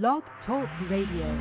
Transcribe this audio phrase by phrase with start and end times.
[0.00, 1.38] Blog Talk Radio.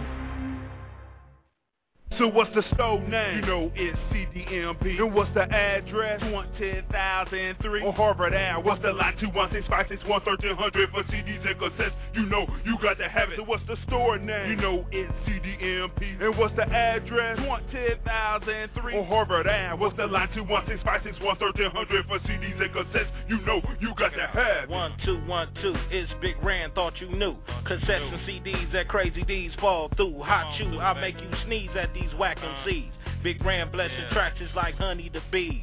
[2.18, 3.38] So what's the store name?
[3.38, 3.98] You know it's
[4.32, 5.00] CDMP.
[5.00, 6.22] And what's the address?
[6.22, 8.64] 21003 on Harvard Ave.
[8.64, 9.16] What's the line?
[9.18, 11.94] 216-561-1300 for CDs and cassettes.
[12.14, 13.38] You know you got to have it.
[13.38, 14.52] So what's the store name?
[14.52, 16.22] You know it's CDMP.
[16.22, 17.38] And what's the address?
[17.40, 19.80] 21003 on Harvard Ave.
[19.80, 20.30] What's the line?
[20.30, 23.10] 216-561-1300 for CDs and cassettes.
[23.28, 24.70] You know you got to have it.
[24.70, 25.76] One, two, one, two.
[25.90, 27.36] It's Big Rand, thought you knew.
[27.66, 30.22] Cassettes and CDs that crazy D's fall through.
[30.24, 32.90] Hot chew, I make you sneeze at these whack MCs.
[32.90, 35.62] Uh, Big Grand blessing tracks is like honey to bees.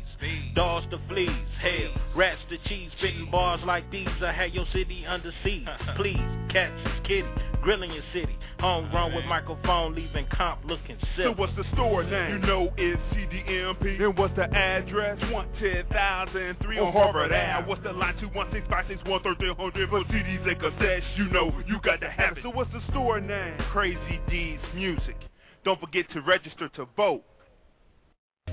[0.54, 1.28] Dogs to fleas.
[1.60, 2.90] Hell, rats to cheese.
[2.98, 4.06] Spitting bars like these.
[4.24, 5.66] I had your city under siege.
[5.96, 6.18] Please,
[6.50, 7.28] cats is kitty.
[7.62, 8.36] Grilling your city.
[8.60, 11.28] Homegrown with microphone, leaving comp looking silly.
[11.28, 12.34] So what's the store name?
[12.34, 14.00] You know it's CDMP.
[14.00, 15.18] And what's the address?
[15.32, 17.68] 110,003 on Harvard Ave.
[17.68, 18.14] What's the line?
[18.18, 21.02] 216-561-1300 for CDs and cassettes.
[21.16, 22.42] You know you got to have it.
[22.44, 23.58] So what's the store name?
[23.72, 25.16] Crazy D's Music.
[25.64, 27.24] Don't forget to register to vote.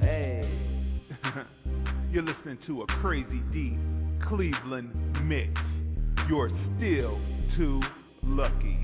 [0.01, 0.49] Hey.
[2.11, 3.77] You're listening to a Crazy D
[4.27, 4.91] Cleveland
[5.27, 5.51] mix.
[6.29, 7.19] You're still
[7.57, 7.81] too
[8.23, 8.79] lucky.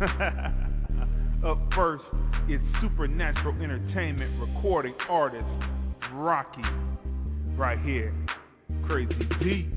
[1.46, 2.04] Up first,
[2.48, 5.46] it's Supernatural Entertainment recording artist
[6.12, 6.62] Rocky.
[7.56, 8.14] Right here,
[8.86, 9.68] Crazy D.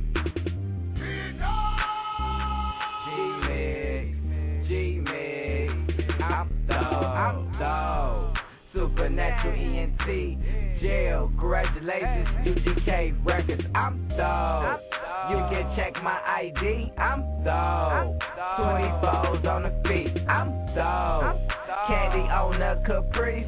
[8.99, 14.81] Supernatural ENT, jail, congratulations, UGK Records, I'm dog.
[15.29, 18.19] You can check my ID, I'm dog.
[18.57, 21.37] 20 balls on the feet, I'm dog.
[21.89, 23.47] Candy on the caprice,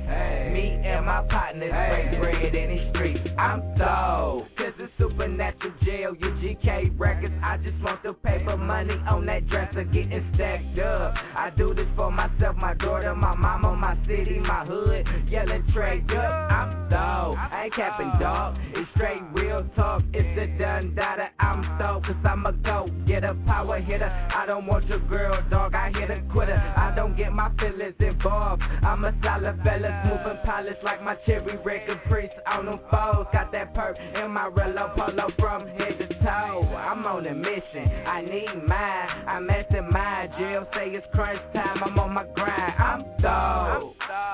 [0.51, 4.45] me and my partners break bread in the streets, I'm dog.
[4.57, 9.83] Cause it's supernatural jail, UGK Records, I just want the paper money on that dresser
[9.83, 11.13] getting stacked up.
[11.35, 16.09] I do this for myself, my daughter, my mama, my city, my hood, yelling trade
[16.09, 17.37] up, I'm dog.
[17.37, 22.15] I ain't capping dog, it's straight real talk, it's the done data, I'm so, cause
[22.25, 24.09] I'm a go get a power hitter.
[24.35, 26.57] I don't want your girl, dog, I hit a quitter.
[26.57, 28.30] I don't get my feelings involved.
[28.31, 33.25] I'm a solid fella, moving pilots like my cherry red caprice on them foes.
[33.33, 36.63] Got that perk in my Rello polo from head to toe.
[36.75, 39.09] I'm on a mission, I need mine.
[39.27, 41.83] I'm mastermind, jail say it's crunch time.
[41.83, 43.93] I'm on my grind, I'm dog.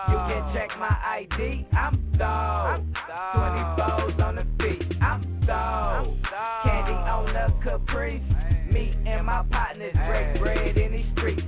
[0.10, 2.84] You can check my ID, I'm dog.
[2.84, 6.16] 20 bows on the feet, I'm dog.
[6.64, 8.22] Candy on the caprice.
[8.72, 11.47] Me and my partners break bread in the streets.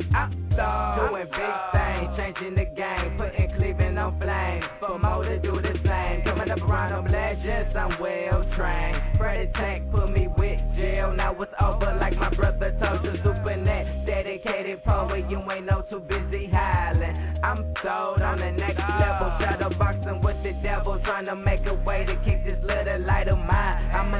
[4.00, 4.64] On flame.
[4.80, 6.24] For more to do the same.
[6.24, 9.18] Coming up around them legends, I'm well trained.
[9.18, 11.14] Freddie Tank put me with jail.
[11.14, 13.12] Now it's over like my brother told you.
[13.22, 15.30] Supernet, dedicated poet.
[15.30, 17.40] You ain't no too busy howling.
[17.44, 19.36] I'm sold on the next level.
[19.40, 21.00] Shadow boxing with the devil.
[21.04, 22.39] Trying to make a way to keep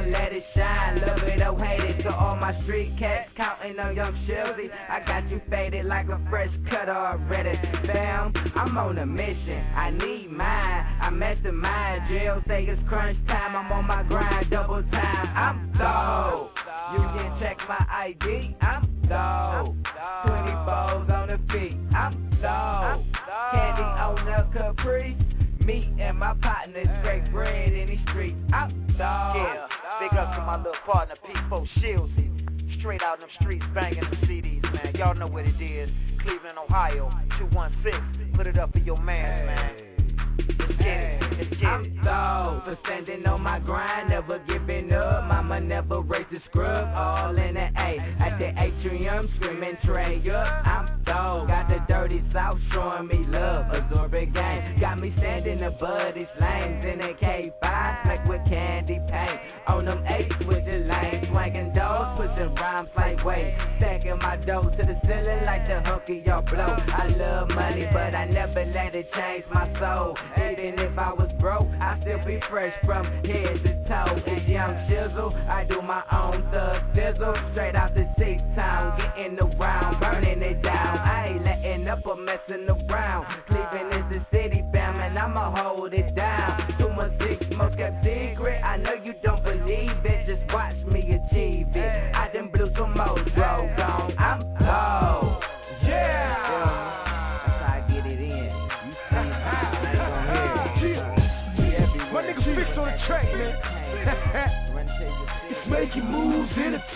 [0.08, 1.00] Let it shine.
[1.00, 2.02] Love it or hate it.
[2.02, 4.70] To all my street cats counting on young Shilzy.
[4.88, 7.58] I got you faded like a fresh cut already.
[7.86, 9.64] Fam, I'm on a mission.
[9.74, 10.86] I need mine.
[11.00, 12.08] I mastermind.
[12.08, 13.54] Jail say it's crunch time.
[13.54, 15.36] I'm on my grind double time.
[15.36, 16.50] I'm dog.
[16.92, 18.56] You can check my ID.
[18.60, 19.76] I'm dog.
[20.26, 21.76] 20 balls on the feet.
[21.94, 23.04] I'm dog.
[23.52, 25.29] Candy on the caprice.
[25.70, 28.34] Me and my partners break bread in the street.
[28.52, 29.36] I'm dog.
[29.36, 29.68] Yeah,
[30.00, 32.12] big up to my little partner, P4 Shields.
[32.80, 34.96] Straight out them streets banging the CDs, man.
[34.96, 35.88] Y'all know what it is.
[36.22, 38.32] Cleveland, Ohio, 216.
[38.34, 39.90] Put it up for your man, man.
[40.58, 41.22] Let's get it.
[41.38, 45.24] Let's get I'm for standing on my grind, never giving up.
[45.28, 47.98] Mama never raised a scrub, all in the A.
[48.18, 50.66] At the atrium, screaming trade up.
[50.66, 53.29] I'm dog, got the dirty south showing me love.
[53.29, 53.29] Absorbing game,
[55.00, 59.40] me standing above these lanes in a K5, like with candy paint.
[59.66, 63.54] On them eights with the lane, swinging doors, pushing rhymes like weight.
[63.78, 66.76] Stacking my dough to the ceiling like the hooky y'all blow.
[66.76, 70.16] I love money, but I never let it change my soul.
[70.36, 74.20] Even if I was broke, I still be fresh from head to toe.
[74.26, 77.36] It's young chisel, I do my own thug sizzle.
[77.52, 80.98] Straight out the six town, getting around, burning it down.
[80.98, 83.26] I ain't letting up or messing around.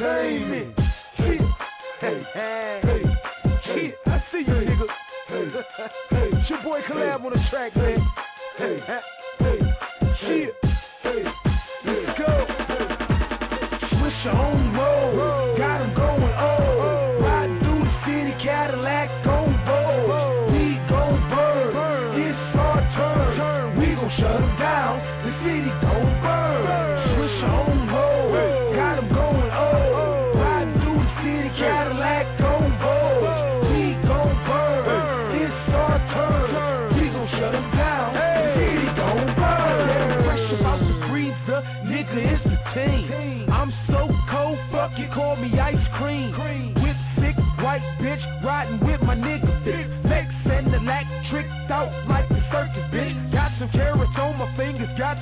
[0.01, 0.75] Entertainment.
[1.17, 1.41] Shit.
[2.01, 3.03] Hey, hey,
[3.65, 3.95] shit.
[4.07, 4.77] I see you here.
[5.29, 5.51] hey,
[6.11, 8.01] hey, it's your boy collab on the track, man.
[8.59, 9.61] Hey, hey,
[10.21, 10.55] shit.
[11.03, 11.25] Hey,
[11.85, 12.47] let's go.
[13.91, 14.54] Switch your own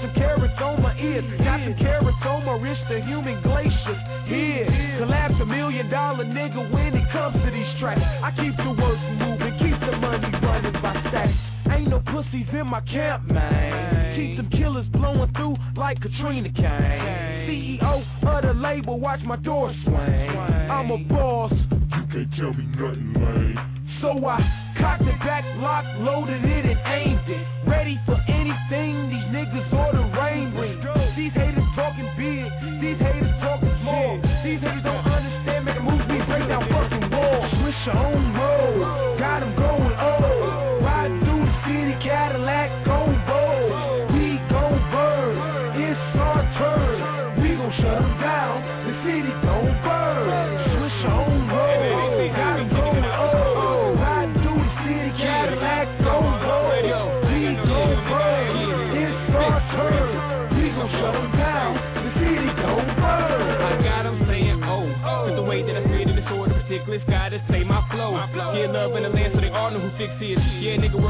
[0.02, 4.00] some carrots on my ears, got some carrots on my wrist, the human glaciers.
[4.28, 8.00] Yeah, collapse a million dollar nigga when it comes to these tracks.
[8.00, 11.32] I keep the work moving, keep the money running by stacks.
[11.70, 14.16] Ain't no pussies in my camp, man.
[14.16, 17.48] Keep them killers blowing through like Katrina came.
[17.48, 19.94] CEO of the label, watch my door swing.
[19.96, 23.98] I'm a boss, You can't tell me nothing, man.
[24.00, 24.38] so I
[24.78, 27.46] cocked it back, locked, loaded it, and aimed it.
[27.68, 29.10] Ready for anything,
[29.42, 30.01] niggas order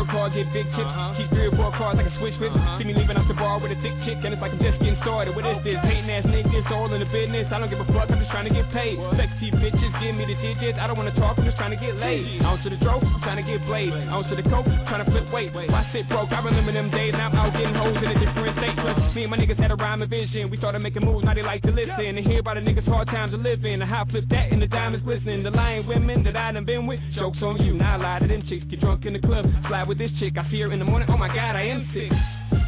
[0.03, 0.83] work hard, get big chips.
[0.83, 1.15] Uh-huh.
[1.17, 1.31] Keep
[1.63, 2.51] three or four cars like a switch whip.
[2.79, 4.79] See me leaving out the bar with a thick chick, and it's like I'm just
[4.83, 5.35] getting started.
[5.35, 5.79] What is this?
[5.83, 7.47] Hating ass niggas, all in the business.
[7.55, 8.99] I don't give a fuck, I'm just trying to get paid.
[9.15, 10.79] Sexy bitches, give me the digits.
[10.79, 12.43] I don't wanna talk, I'm just trying to get laid.
[12.43, 13.93] Out to the I'm trying to get blade.
[14.11, 15.55] Out to the coke, trying to flip weight.
[15.55, 16.33] Why sit broke?
[16.33, 18.77] I remember them days, now I'm out getting hoes in a different state.
[18.77, 20.51] Plus, me and my niggas had a rhyme and vision.
[20.51, 22.19] We started making moves, now they like to listen.
[22.19, 23.81] And hear about a niggas' hard times to live in.
[23.83, 25.43] And how I flip that and the diamonds glisten.
[25.43, 27.75] The lying women that I done been with, jokes on you.
[27.75, 29.47] Now a lot of them chicks get drunk in the club.
[29.69, 31.09] Slide with this chick, I see her in the morning.
[31.11, 32.11] Oh my god, I am sick.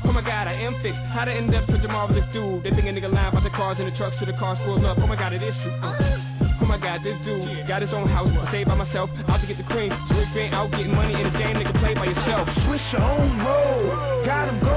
[0.05, 1.01] Oh my god, I am fixed.
[1.13, 2.63] How to end up such a marvelous dude?
[2.63, 4.85] They think a nigga lying about the cars and the trucks to the cars pull
[4.87, 4.99] up.
[4.99, 5.73] Oh my god, it is true.
[5.81, 9.47] Uh, oh my god, this dude got his own house, stay by myself, out to
[9.47, 9.93] get the cream.
[10.37, 12.49] Ain't out getting money in the game, nigga play by yourself.
[12.67, 14.74] Switch your own road, got 'em going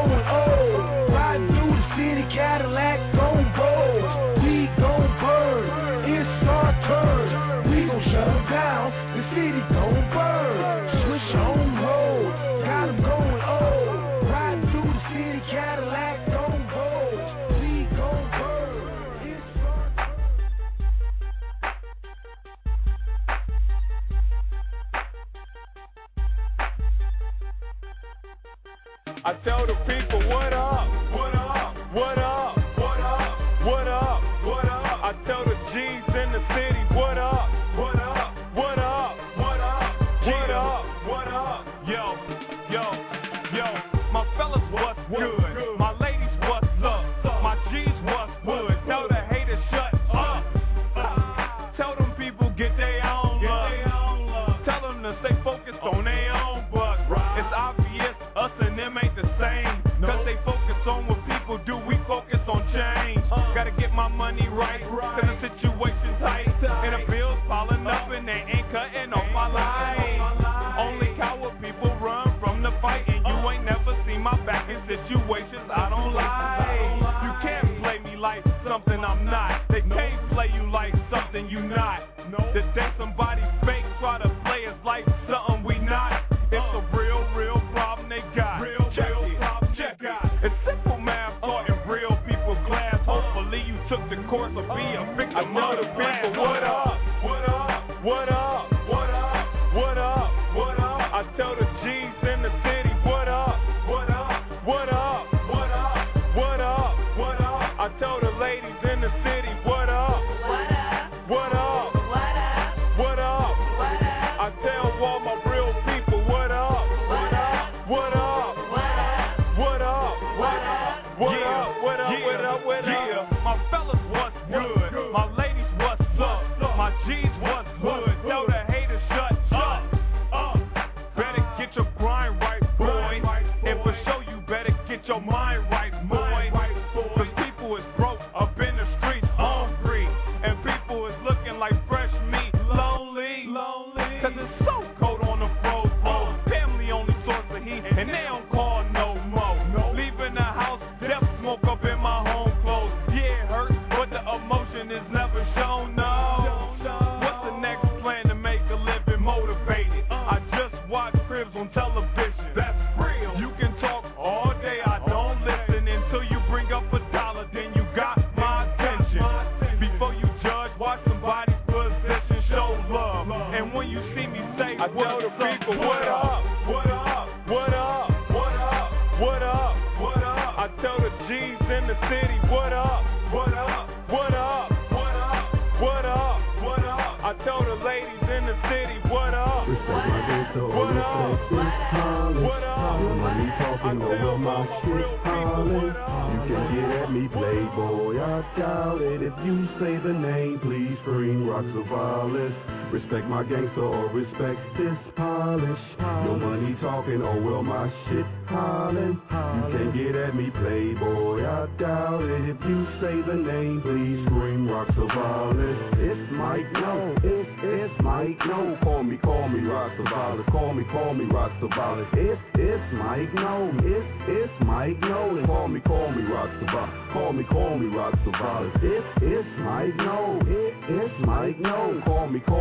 [115.58, 115.74] real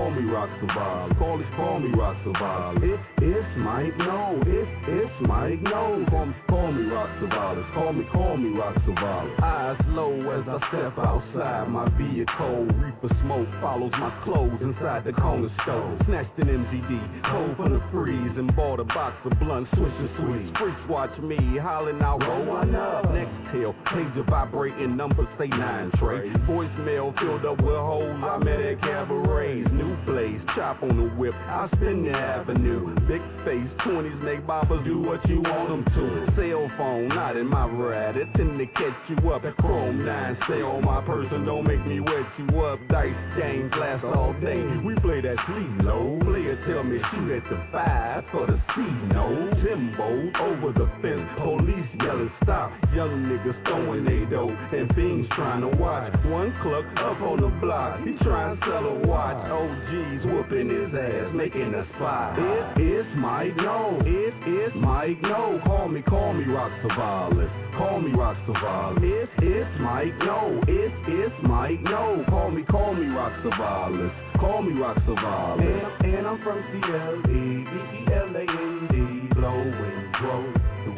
[0.07, 1.15] Call me, of violence.
[1.19, 2.81] Call it, call me rocks of.
[2.81, 4.39] It's, it's Mike, no.
[4.47, 6.07] It's, it's Mike, no.
[6.09, 7.31] Call me, call me rocks of.
[7.75, 9.41] Call me, call me of violence.
[9.43, 12.67] Eyes low as I step outside my vehicle.
[12.79, 15.99] Reaper smoke follows my clothes inside the corner store.
[16.07, 20.57] Snatched an MGD, cold from the freeze, and bought a box of blunt Swisher Sweets.
[20.57, 23.11] Freaks watch me hollering out, roll one up.
[23.13, 26.31] Next tail, pager vibrating, numbers say nine tray.
[26.47, 28.23] Voicemail filled up with holes.
[28.23, 29.67] I'm at cabarets.
[29.73, 31.35] New blaze, chop on the whip.
[31.35, 32.95] I spin the avenue.
[33.07, 36.33] Big face, 20s, make boppers do what you want them to.
[36.37, 38.17] Cell phone, not in my ride.
[38.17, 39.43] It's in to catch you up.
[39.59, 42.81] Chrome 9, stay on my person, don't make me wet you up.
[42.89, 44.63] Dice games last all day.
[44.85, 46.19] We play that sleep low.
[46.23, 48.83] Player tell me shoot at the five for the C
[49.15, 49.29] no.
[49.63, 51.29] Timbo over the fence.
[51.39, 52.71] Police yelling stop.
[52.95, 56.13] Young niggas throwing they dough and fiends trying to watch.
[56.27, 58.01] One cluck up on the block.
[58.01, 59.37] He trying to sell a watch.
[59.51, 62.37] Oh, OG's whooping his ass, making a spot.
[62.39, 63.99] It is Mike no.
[64.05, 65.61] It is Mike no.
[65.65, 67.51] Call me, call me Rock Savalas.
[67.79, 68.99] Call me Rock Savalas.
[69.03, 70.61] It is Mike no.
[70.67, 72.25] It is Mike no.
[72.29, 74.11] Call me, call me Rock Savalas.
[74.41, 75.61] Call me Rock Savalas.
[76.03, 78.97] And, and I'm from CLE, V-E-L-A-N-D,
[79.35, 79.73] blow
[80.19, 80.53] through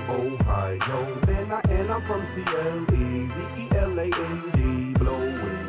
[0.08, 1.20] Ohio.
[1.28, 4.58] And, I, and I'm from CLE, V-E-L-A-N-D,
[4.98, 5.20] blow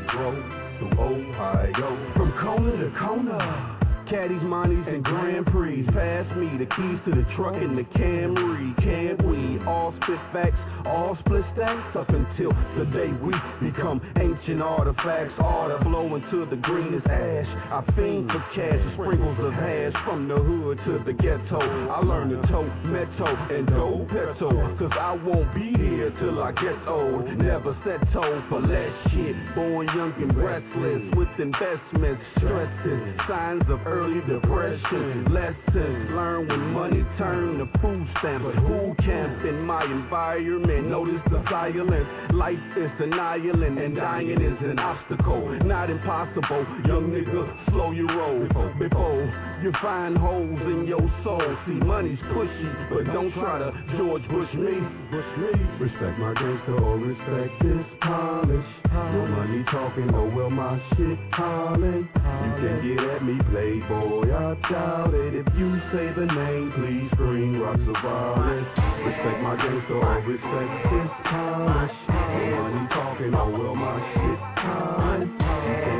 [0.10, 0.60] through
[0.98, 2.19] Ohio.
[2.98, 3.79] Corner.
[4.10, 5.84] Caddies, Monties, and Grand Prix.
[5.94, 8.76] Pass me the keys to the truck and the Camry.
[8.82, 14.64] Can't we all spit facts, all split stacks up until the day we become ancient
[14.64, 15.34] artifacts?
[15.38, 17.46] Order blow into the greenest ash.
[17.70, 21.62] I fiend for cash sprinkles of hash from the hood to the ghetto.
[21.62, 24.50] I learned to tote metal and dope peto.
[24.80, 27.30] Cause I won't be here till I get old.
[27.38, 29.36] Never settle for less shit.
[29.54, 35.28] Born young and restless with investments, stresses, signs of early depression.
[35.34, 38.46] Lessons learned when money turned to food stamps.
[38.46, 40.88] But who camp in my environment?
[40.88, 42.08] Notice the silence.
[42.34, 45.60] Life is an island and dying is an obstacle.
[45.66, 46.66] Not impossible.
[46.88, 48.48] Young nigga, slow your roll
[48.80, 51.44] before you find holes in your soul.
[51.68, 54.80] See, money's pushy, but don't try to George Bush me.
[55.12, 55.52] Bush me.
[55.80, 58.79] Respect my gangster or respect this polish.
[58.92, 62.10] Your money talking, oh well, my shit calling.
[62.16, 64.34] You can get at me, playboy.
[64.34, 65.36] I doubt it.
[65.36, 68.68] If you say the name, please scream rocks of violence.
[69.06, 71.96] Respect my gangster or respect this polish.
[72.10, 75.99] Your money talking, oh well, my shit calling.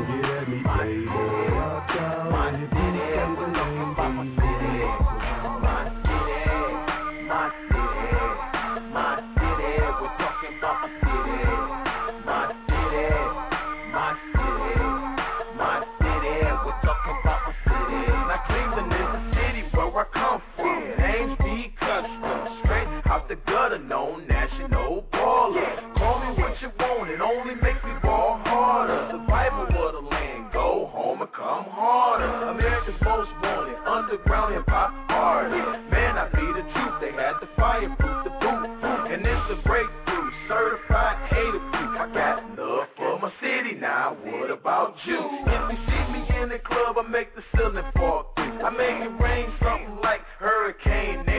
[44.60, 45.18] about you.
[45.46, 48.32] If you see me in the club, I make the ceiling fall.
[48.36, 51.29] I make it rain something like hurricane.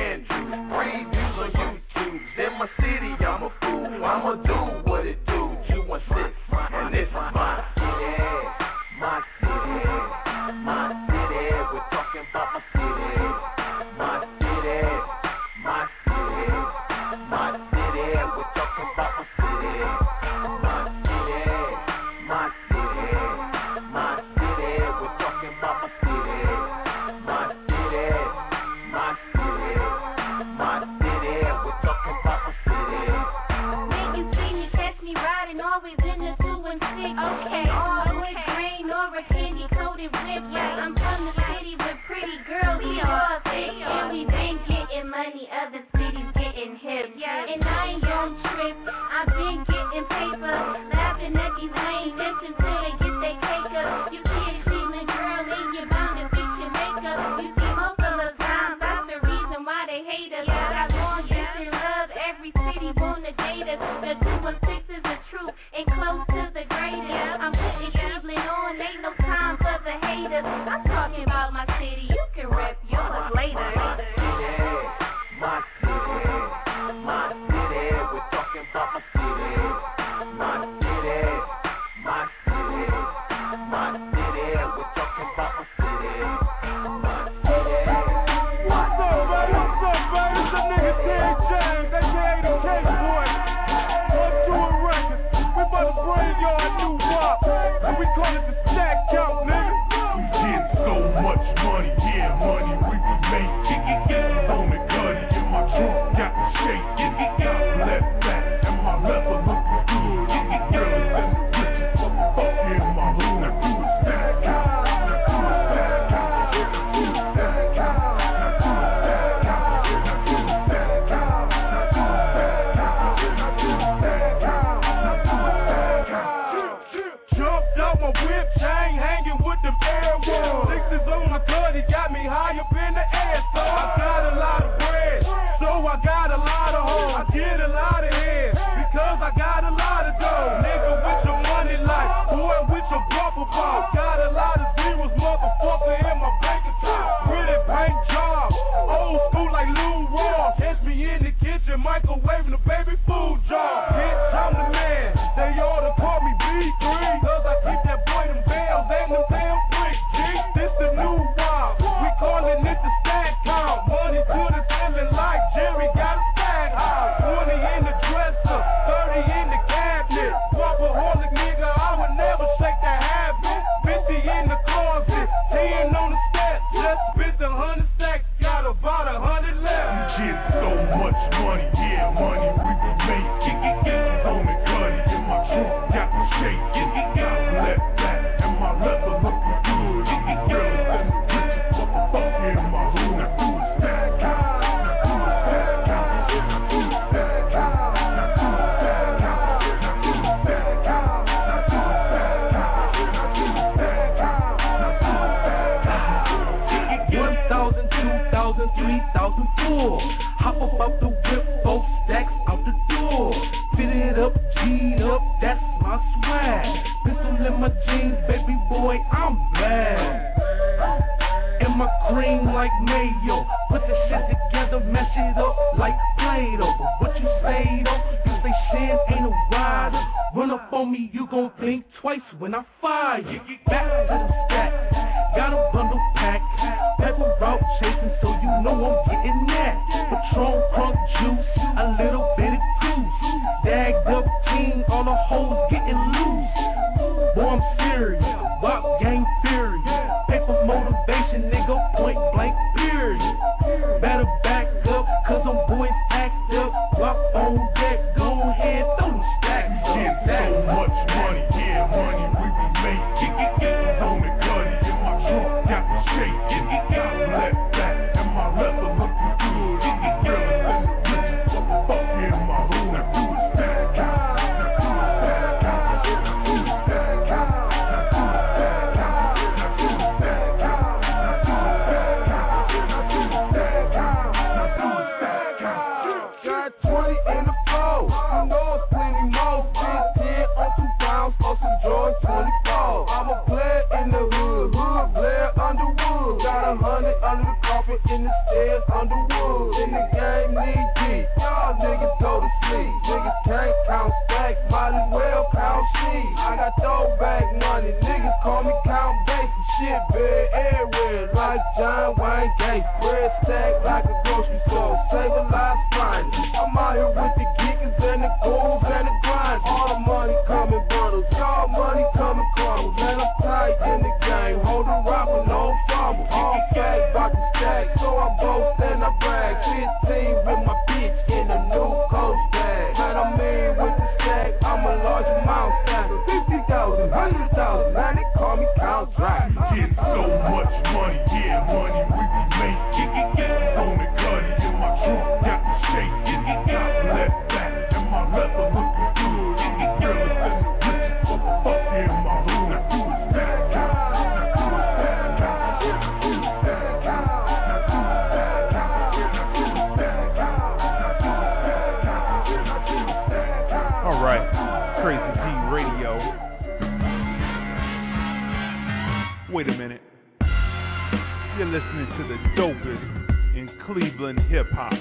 [371.57, 374.93] You're listening to the dopest in Cleveland hip hop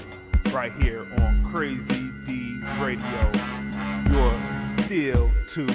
[0.53, 3.23] right here on Crazy D Radio.
[4.11, 4.35] You're
[4.83, 5.71] still too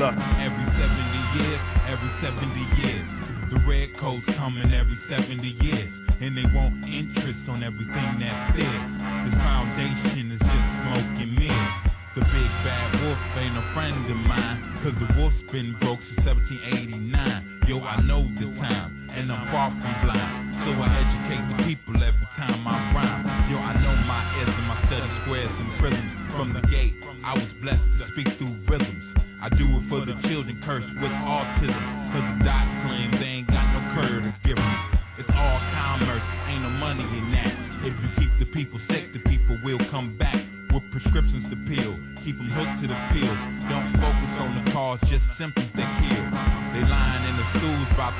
[0.00, 0.24] lucky.
[0.40, 1.60] Every 70 years,
[1.92, 3.06] every 70 years.
[3.52, 5.92] The red coats coming every 70 years.
[6.20, 8.80] And they want interest on everything that's there.
[9.28, 11.74] This foundation is just smoking mirrors.
[12.16, 14.80] The big bad wolf ain't a friend of mine.
[14.80, 17.68] Cause the wolf's been broke since 1789.
[17.68, 20.34] Yo, I know the time, and I'm far from blind.
[20.66, 23.22] So I educate the people every time I rhyme.
[23.46, 26.10] Yo, I know my ism, my study squares and prisms.
[26.34, 29.04] From the gate, I was blessed to speak through rhythms.
[29.38, 31.84] I do it for the children cursed with autism.
[32.10, 34.76] Cause the doc claims they ain't got no curve to give them.
[35.14, 37.54] It's all commerce, ain't no money in that.
[37.86, 40.42] If you keep the people sick, the people will come back
[40.74, 41.94] with prescriptions to peel.
[42.26, 43.34] Keep them hooked to the pill.
[43.70, 45.70] Don't focus on the cause, just symptoms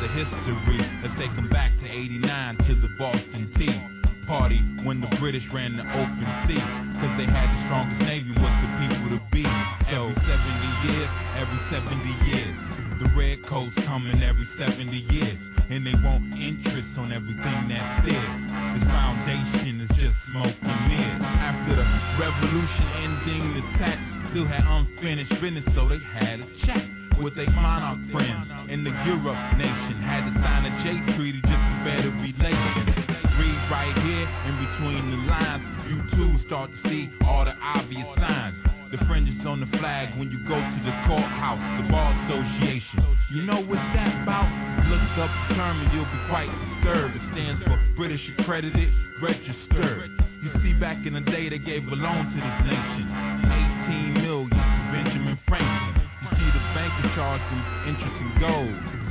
[0.04, 0.78] the history.
[1.02, 5.76] Let's take them back to 89 to the Boston Tea Party when the British ran
[5.76, 6.63] the open sea.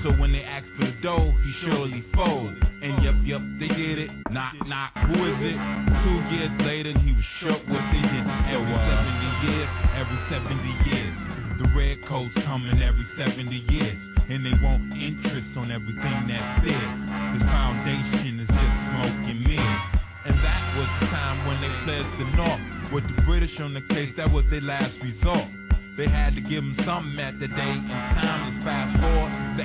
[0.04, 2.52] So when they asked for the dough, he surely fold.
[2.84, 4.12] And yep, yep, they did it.
[4.36, 5.56] Knock, knock, who is it?
[6.04, 8.04] Two years later, he was shook with it.
[8.04, 11.16] And every 70 years, every 70 years.
[11.56, 13.96] The red coats coming every 70 years.
[14.28, 16.90] And they want interest on everything that's there.
[17.40, 19.84] This foundation is just smoke and mirrors.
[20.28, 22.92] And that was the time when they fled the north.
[22.92, 25.48] With the British on the case, that was their last resort.
[25.96, 27.86] They had to give them something at the day and
[28.18, 28.50] time.
[28.50, 29.64] Let's fast forward to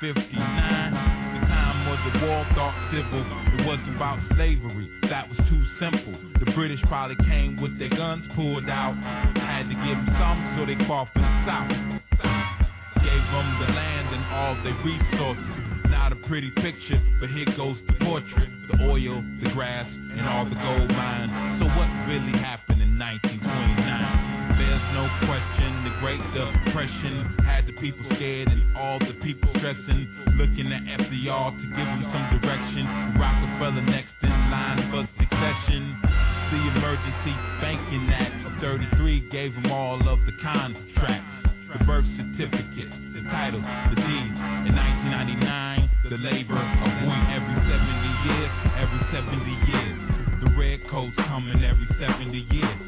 [0.00, 0.32] 1859.
[0.32, 3.20] The time was the war, thought civil.
[3.60, 4.88] It wasn't about slavery.
[5.12, 6.16] That was too simple.
[6.40, 8.96] The British probably came with their guns pulled out.
[9.36, 11.68] Had to give them something, so they fought for the South.
[13.04, 15.44] Gave them the land and all their resources.
[15.92, 18.48] Not a pretty picture, but here goes the portrait.
[18.72, 21.60] The oil, the grass, and all the gold mines.
[21.60, 23.41] So what really happened in 1929?
[24.92, 30.04] No question, the Great Depression had the people scared and all the people stressing.
[30.36, 32.84] Looking at FDR to give them some direction.
[33.16, 35.96] Rockefeller next in line for succession.
[36.52, 41.40] The Emergency Banking Act of 33 gave them all of the contracts,
[41.72, 44.36] the birth certificates, the titles, the deeds.
[44.68, 46.68] In 1999, the labor of
[47.08, 47.80] we every 70
[48.28, 49.40] years, every 70
[49.72, 49.96] years.
[50.44, 52.81] The red coats coming every 70 years.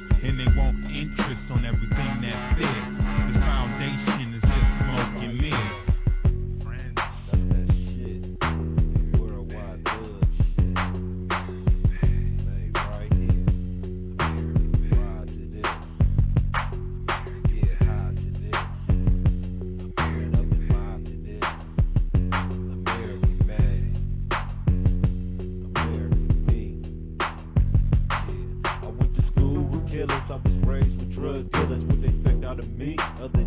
[33.20, 33.43] of the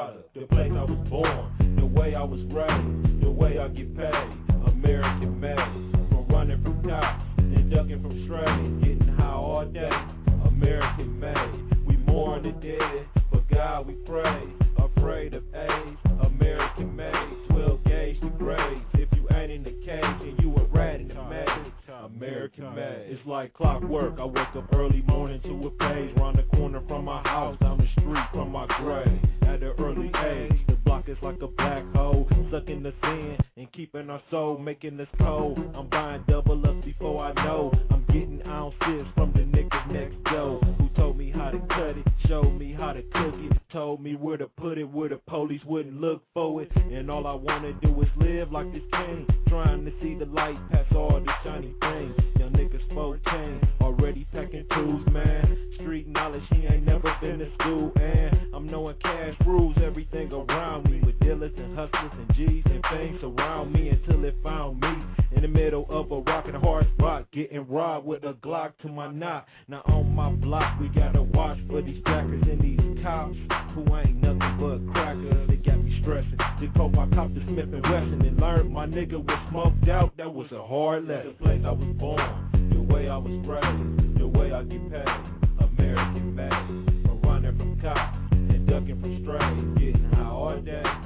[0.00, 0.49] the product,
[31.10, 35.58] is like a black hole, sucking the sin and keeping our soul, making us cold.
[35.74, 37.72] I'm buying double up before I know.
[37.90, 42.06] I'm getting ounces from the niggas next door who told me how to cut it,
[42.28, 45.60] showed me how to cook it, told me where to put it, where the police
[45.66, 46.70] wouldn't look for it.
[46.76, 50.58] And all I wanna do is live like this king, trying to see the light
[50.70, 52.14] past all the shiny things.
[52.38, 55.56] Young niggas 14, already packing tools, man.
[55.80, 60.59] Street knowledge, he ain't never been to school, and I'm knowing cash rules everything around
[61.80, 64.92] hustlers and G's and things around me until it found me
[65.32, 68.72] in the middle of a rock and a hard spot, getting robbed with a Glock
[68.82, 69.46] to my knot.
[69.66, 73.36] Now on my block, we gotta watch for these jackers and these cops
[73.74, 75.48] who ain't nothing but crackers.
[75.48, 76.36] They got me stressing.
[76.60, 80.14] They cope I copped the Smith and Wesson and learned my nigga was smoked out.
[80.18, 81.34] That was a hard lesson.
[81.38, 85.08] The place I was born, the way I was raised, the way I get paid.
[85.64, 90.99] American made, from running from cops and ducking from strays, getting high all day.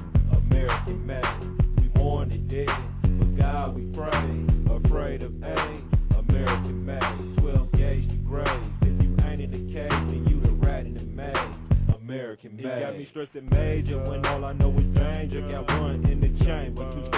[0.65, 2.69] American made, we mourn the dead,
[3.03, 4.87] but God we pray.
[4.87, 5.85] Afraid of AIDS,
[6.27, 8.73] American made, 12 gauge the grave.
[8.81, 11.37] If you ain't in the cage, then you the rat in the maze.
[12.01, 12.59] American.
[12.59, 15.43] It got me stressing major when all I know is danger.
[15.43, 17.11] Got one in the chamber, two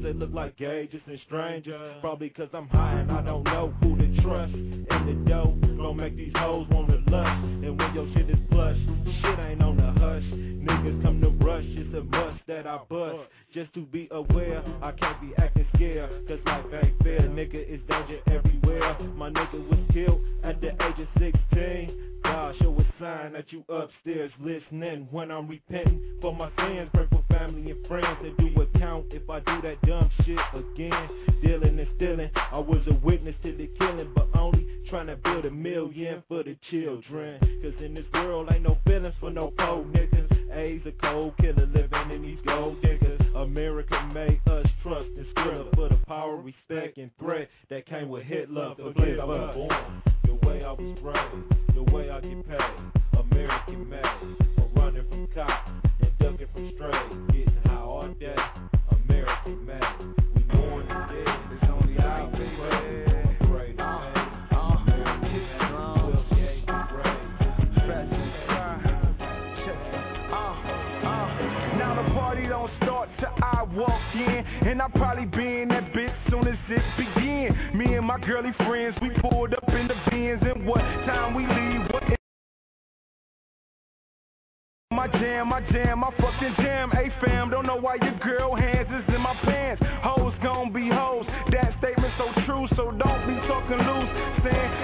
[0.00, 1.96] Clothes, they look like gauges and strangers.
[2.00, 4.52] Probably cause I'm high and I don't know who to trust.
[4.54, 7.44] In the dough, gon' make these hoes wanna lust.
[7.64, 8.76] And when your shit is flush,
[9.22, 10.22] shit ain't on the hush.
[10.22, 11.19] Niggas come
[11.60, 13.18] rush, it's a must that I bust.
[13.52, 16.26] Just to be aware, I can't be acting scared.
[16.28, 18.96] Cause life ain't fair, nigga, it's danger everywhere.
[19.16, 22.06] My nigga was killed at the age of 16.
[22.22, 26.90] God show a sign that you upstairs listening when I'm repenting for my sins.
[26.92, 31.08] Pray for family and friends and do account if I do that dumb shit again.
[31.42, 35.46] Dealing and stealing, I was a witness to the killing, but only trying to build
[35.46, 37.40] a million for the children.
[37.62, 40.19] Cause in this world ain't no feelings for no poor niggas.
[40.60, 43.18] A's a cold killer living in these gold diggers.
[43.34, 48.24] America made us trust and Skrilla for the power, respect, and threat that came with
[48.24, 48.74] Hitler.
[48.76, 49.54] Forgive us.
[49.54, 53.18] Born, the way I was raised, the way I get paid.
[53.18, 54.02] American made,
[54.56, 55.70] for running from cops
[56.00, 58.36] and ducking from strays, getting high all day.
[58.90, 60.19] American made,
[73.72, 77.78] till I walk in, and I probably be in that bitch soon as it begin.
[77.78, 81.42] Me and my girly friends, we pulled up in the Benz, and what time we
[81.42, 81.90] leave?
[81.90, 82.02] What
[84.92, 86.92] my jam, my jam, my fucking jam.
[86.92, 89.82] A fam, don't know why your girl hands is in my pants.
[90.02, 91.24] Hoes gon' be hoes.
[91.52, 94.10] That statement so true, so don't be talking loose.
[94.44, 94.79] Saying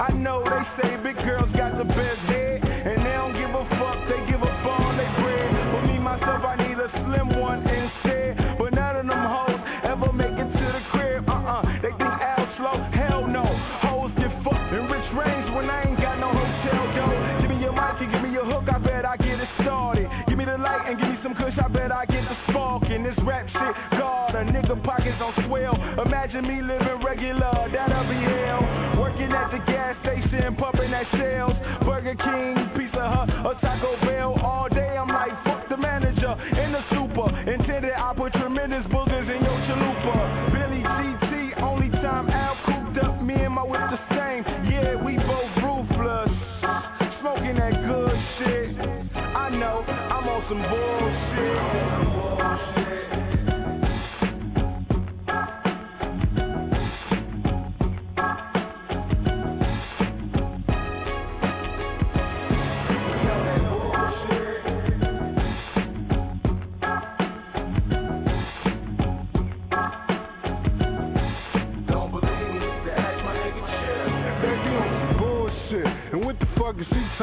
[0.00, 0.93] I know they say
[26.24, 28.96] Imagine me living regular, that'll be hell.
[28.98, 31.52] Working at the gas station, pumping that shells.
[31.84, 34.32] Burger King, Pizza Hut, or Taco Bell.
[34.40, 37.28] All day I'm like, fuck the manager in the super.
[37.28, 40.16] Intended I put tremendous boogers in your chalupa.
[40.48, 43.20] Billy GT, only time Al cooped up.
[43.20, 44.48] Me and my whip the same.
[44.72, 46.32] Yeah, we both ruthless.
[47.20, 48.80] Smoking that good shit.
[49.14, 52.03] I know I'm on some bullshit.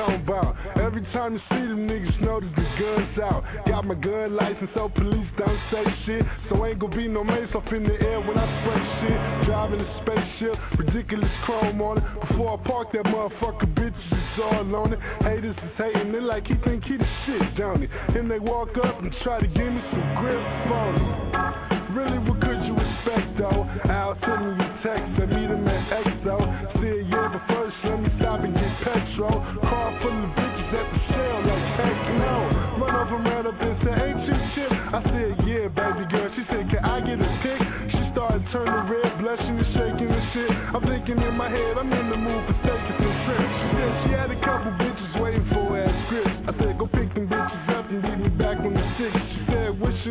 [0.02, 0.56] Talking about?
[0.78, 3.44] Every time you see them niggas, know that the gun's out.
[3.68, 6.26] Got my gun license, so police don't say shit.
[6.50, 9.46] So ain't gonna be no mace off in the air when I spray shit.
[9.46, 12.04] Driving a spaceship, ridiculous chrome on it.
[12.28, 15.00] Before I park that motherfucker, bitches is all on it.
[15.22, 17.88] Haters is hating, they like he think he the shit, don't he?
[18.32, 20.40] They walk up and try to give me some grip
[20.72, 21.92] on it.
[21.92, 23.68] Really, what could you expect though?
[23.92, 26.40] Al sending you text, I meet him at EXO.
[26.72, 29.61] Still, yeah, but first let me stop and get petrol.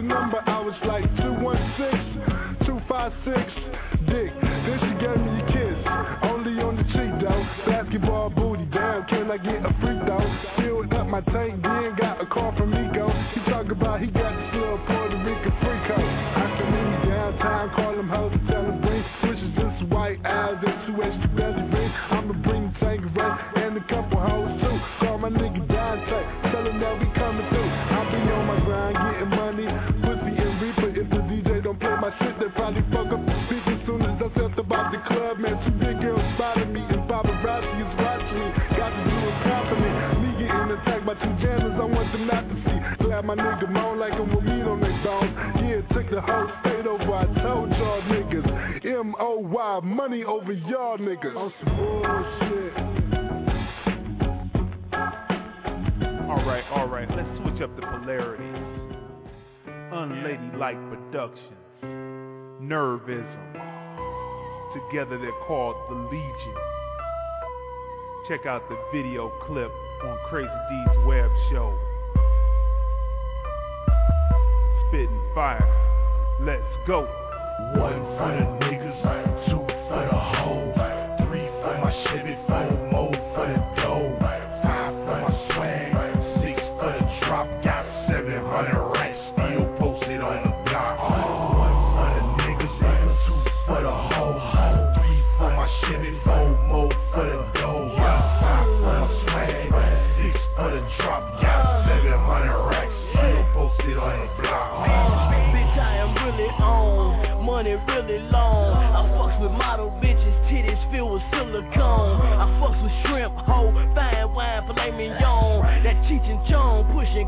[0.00, 0.42] Your number?
[0.46, 4.32] I was like, 216 256 Dick.
[4.40, 5.78] Then she gave me a kiss,
[6.24, 7.44] only on the cheek though.
[7.66, 10.20] Basketball booty, damn, can I get a freak throw?
[10.58, 11.96] Filled up my tank, then
[46.30, 47.14] whole state over.
[47.14, 48.48] I told y'all niggas.
[48.84, 51.36] M O Y, money over y'all niggas.
[51.36, 52.74] On some bullshit.
[56.30, 58.46] Alright, alright, let's switch up the polarities.
[59.92, 61.82] Unladylike Productions,
[62.62, 63.52] Nervism.
[64.72, 66.54] Together they're called The Legion.
[68.28, 69.70] Check out the video clip
[70.04, 71.76] on Crazy Dee's web show.
[74.88, 75.89] Spitting fire.
[76.42, 77.02] Let's go.
[77.76, 79.02] One for the niggas,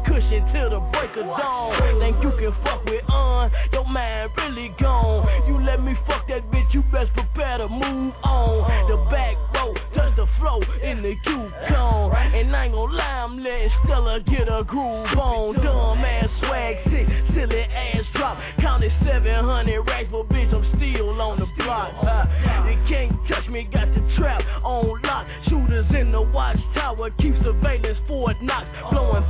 [0.06, 2.00] cushion till the break of dawn.
[2.00, 3.50] Think you can fuck with on?
[3.72, 5.26] Your mind really gone.
[5.46, 8.88] You let me fuck that bitch, you best prepare to move on.
[8.88, 12.12] The back row, touch the flow in the Q cone.
[12.14, 15.54] And I ain't gon' lie, I'm letting Stella get a groove on.
[15.62, 18.38] Dumb ass swag sick, silly ass drop.
[18.60, 21.92] Counted 700 racks, but bitch, I'm still on the block.
[22.02, 22.24] Uh,
[22.68, 25.26] you can't touch me, got the trap on lock.
[25.48, 28.66] Shooters in the watchtower, keep surveillance Fort Knox.
[28.90, 29.24] Blowing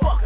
[0.00, 0.23] motherfucker,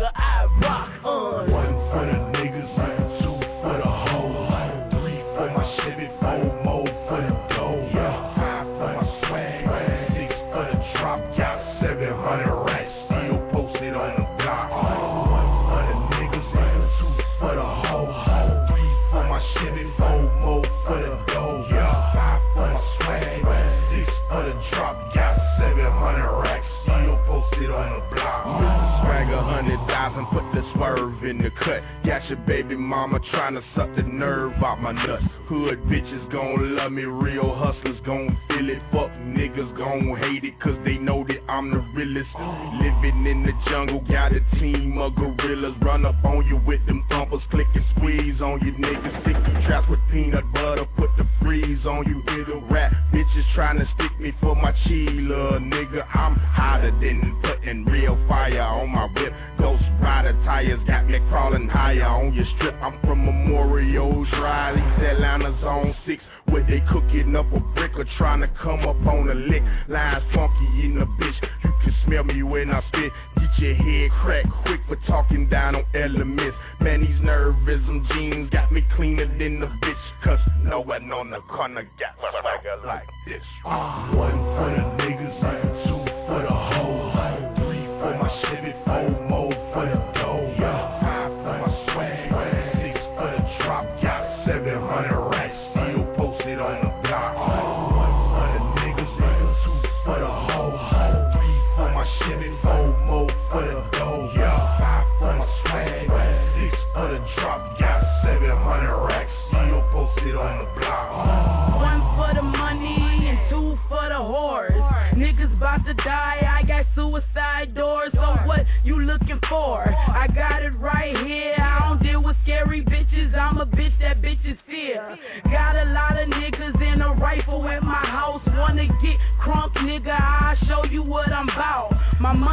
[31.25, 31.83] in the cut.
[32.05, 35.25] Got your baby mama trying to suck the nerve out my nuts.
[35.47, 38.83] Hood bitches gon' love me, real hustlers gon' feel it.
[38.93, 42.29] Fuck niggas gon' hate it, cause they know that I'm the realest.
[42.83, 45.75] Living in the jungle, got a team of gorillas.
[45.83, 49.23] Run up on you with them thumpers, click and squeeze on you niggas.
[49.23, 52.23] Stick you traps with peanut butter, put the freeze on you.
[52.41, 56.05] It'll rap bitches trying to stick me for my chila, nigga.
[56.15, 59.33] I'm hotter than putting real fire on my whip.
[59.59, 62.75] Ghost rider tires got me crawling higher on your strip.
[62.83, 66.23] I'm from Memorial Drive, East Atlanta's on six.
[66.51, 69.63] Where they cooking up a brick or trying to come up on a lick.
[69.89, 71.35] Lines funky in the bitch.
[71.63, 73.13] You can smell me when I spit.
[73.37, 76.57] Get your head cracked quick for talking down on elements.
[76.81, 79.95] Man, these nervism jeans got me cleaner than the bitch.
[80.25, 83.43] Cause no one on the corner got swagger like this.
[83.65, 84.11] Ah.
[84.15, 85.98] One for the niggas, two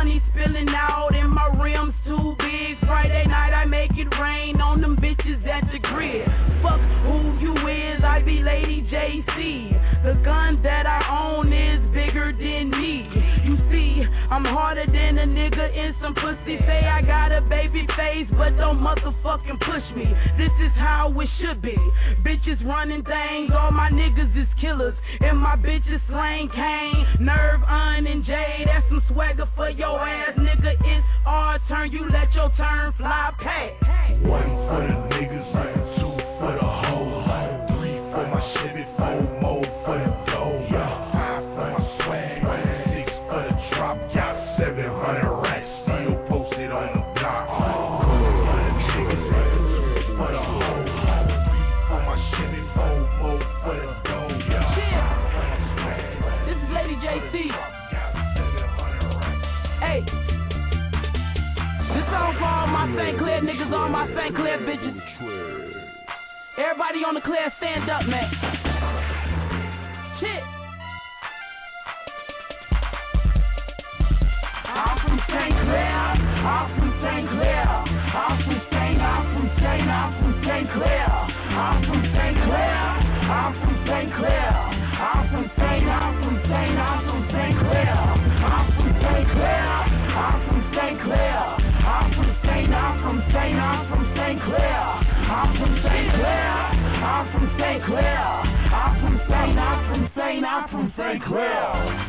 [0.06, 2.78] money spilling out and my rims too big.
[2.86, 6.28] Friday night I make it rain on them bitches at the grid.
[6.62, 10.03] Fuck who you is, I be Lady JC.
[10.03, 11.51] The gun that I own
[14.46, 16.58] harder than a nigga in some pussy.
[16.60, 20.06] Say I got a baby face, but don't motherfucking push me.
[20.38, 21.78] This is how it should be.
[22.24, 24.96] Bitches running things, all my niggas is killers.
[25.22, 28.64] And my bitches slang cane, nerve, un, and J.
[28.66, 30.74] That's some swagger for your ass, nigga.
[30.84, 34.22] It's our turn, you let your turn fly past.
[34.24, 35.74] One for the niggas,
[63.36, 63.56] my St.
[63.56, 64.36] Clair niggas, all my St.
[64.36, 65.02] Clair bitches.
[66.58, 68.32] Everybody on the Claire, stand up, man.
[70.20, 70.44] Shit.
[74.64, 75.52] I'm from St.
[75.52, 75.96] Clair.
[76.48, 77.30] I'm from St.
[77.30, 77.68] Clair.
[77.68, 79.02] I'm from St.
[79.02, 79.90] I'm from St.
[79.90, 80.72] I'm from St.
[80.72, 81.08] Clair.
[81.12, 82.38] I'm from St.
[82.46, 82.86] Clair.
[83.26, 84.14] I'm from St.
[84.16, 84.52] Clair.
[84.96, 85.88] I'm from St.
[85.90, 86.80] I'm from St.
[86.80, 87.14] I'm from
[97.86, 98.18] Clair.
[98.18, 99.60] I'm from St.
[99.60, 100.44] I'm from St.
[100.44, 101.24] I'm from St.
[101.24, 101.62] Clair.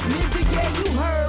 [0.08, 1.25] Nigga, yeah, you heard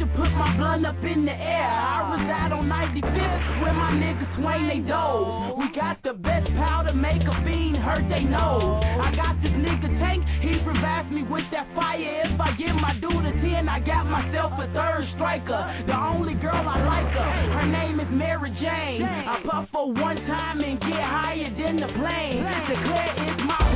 [0.00, 1.66] and put my blunt up in the air.
[1.66, 5.56] I reside on 95th where my niggas swing they dough.
[5.58, 8.82] We got the best powder, make a fiend hurt they nose.
[8.84, 11.98] I got this nigga tank, he revives me with that fire.
[11.98, 15.62] If I give my dude a 10, I got myself a third striker.
[15.86, 19.02] The only girl I like her, her name is Mary Jane.
[19.02, 22.46] I puff her one time and get higher than the plane.
[22.70, 23.67] Declare it's my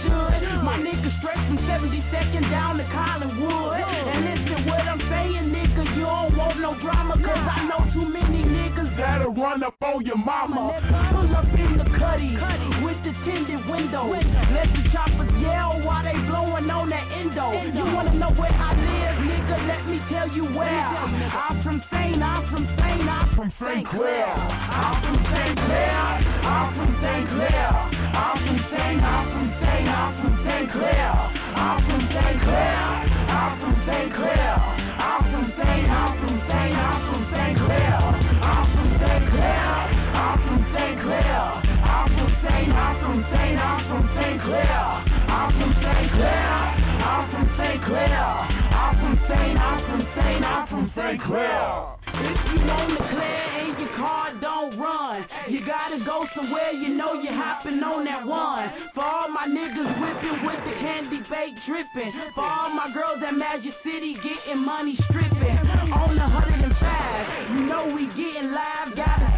[0.00, 0.62] should.
[0.62, 3.82] My nigga straight from 72nd down to Collinwood.
[3.82, 8.06] And listen what I'm saying, nigga, you don't want no drama, cause I know too
[8.08, 10.78] many niggas that'll run up on your mama.
[11.12, 12.38] Pull up in the cutty
[12.84, 14.06] with the tinted window.
[14.08, 17.52] Let the choppers yell while they blowing on that endo.
[17.74, 19.56] You wanna know where I live, nigga?
[19.66, 20.70] Let me tell you where.
[20.70, 22.22] I'm from St.
[22.22, 23.08] I'm from St.
[23.08, 23.88] I'm from St.
[23.88, 24.26] Clair.
[24.30, 25.58] I'm from St.
[25.58, 25.90] Clair.
[25.90, 27.28] I'm from St.
[27.34, 27.68] Clair.
[28.14, 29.02] I'm from St.
[29.02, 29.71] I'm from St.
[30.62, 30.70] St.
[30.78, 32.40] I'm from St.
[32.42, 32.78] Clair.
[33.26, 34.14] I'm from St.
[34.14, 34.54] Clair.
[34.94, 35.90] I'm from St.
[35.90, 36.78] I'm from St.
[36.78, 37.58] I'm from St.
[37.58, 37.98] Clair.
[38.46, 39.24] I'm from St.
[39.32, 39.58] Clair.
[40.14, 41.02] I'm from St.
[41.02, 41.42] Clair.
[41.82, 42.70] I'm from St.
[42.70, 43.58] I'm from St.
[43.58, 44.40] I'm from St.
[44.42, 45.02] Clair.
[45.34, 46.10] I'm from St.
[46.14, 46.46] Clair.
[47.02, 47.82] I'm from St.
[47.82, 48.22] Clair.
[48.70, 49.58] I'm from St.
[49.58, 50.44] I'm from St.
[50.46, 51.22] I'm from St.
[51.22, 52.01] Clair.
[56.34, 58.70] Somewhere, you know you're hopping on that one.
[58.94, 62.12] For all my niggas whipping with the candy bake dripping.
[62.34, 65.58] For all my girls at Magic City getting money stripping.
[65.92, 68.96] On the 105, you know we getting live.
[68.96, 69.31] Got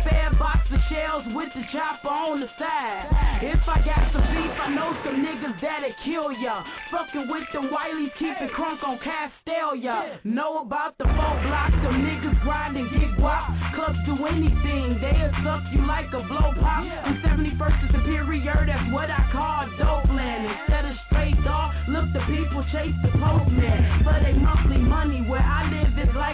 [0.91, 3.09] shells with the chopper on the side.
[3.43, 6.65] If I got some beef, I know some niggas that'll kill ya.
[6.91, 10.19] Fucking with them Wiley, keeping crunk on Castelia.
[10.25, 13.53] Know about the four blocks, them niggas grind and get guap.
[13.75, 16.85] Clubs do anything, they'll suck you like a blow pop.
[16.85, 20.47] I'm 71st to Superior, that's what I call dope land.
[20.47, 24.05] Instead of straight dog, look the people chase the postman.
[24.05, 25.84] For they monthly money, where I live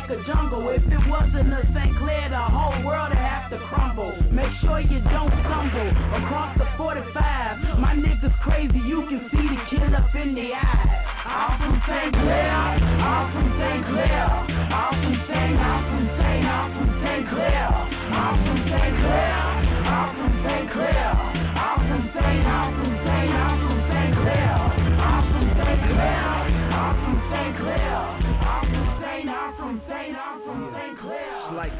[0.01, 0.69] like a jungle.
[0.71, 1.97] If it wasn't a St.
[1.99, 4.17] Clair, the whole world would have to crumble.
[4.33, 7.79] Make sure you don't stumble across the 45.
[7.79, 10.89] My niggas crazy, you can see the kid up in the eye.
[11.27, 12.13] I'm from St.
[12.15, 13.85] Clair, I'm from St.
[13.87, 15.59] Clair, I'm from St.
[15.61, 16.45] I'm from St.
[16.49, 17.29] I'm from St.
[17.29, 18.95] Clair, I'm from St.
[19.01, 19.37] Clair,
[19.85, 20.67] I'm from St.
[20.73, 21.11] Clair,
[21.61, 22.47] I'm from St.
[22.47, 23.31] I'm from St.
[23.31, 23.70] I'm from